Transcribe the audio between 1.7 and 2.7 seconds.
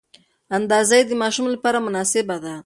مناسبه ده.